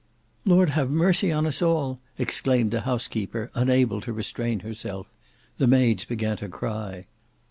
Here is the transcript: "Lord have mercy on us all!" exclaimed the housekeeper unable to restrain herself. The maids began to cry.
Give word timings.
"Lord 0.45 0.69
have 0.69 0.89
mercy 0.89 1.31
on 1.31 1.45
us 1.45 1.61
all!" 1.61 1.99
exclaimed 2.17 2.71
the 2.71 2.81
housekeeper 2.81 3.51
unable 3.53 4.01
to 4.01 4.11
restrain 4.11 4.61
herself. 4.61 5.05
The 5.59 5.67
maids 5.67 6.05
began 6.05 6.37
to 6.37 6.49
cry. 6.49 7.05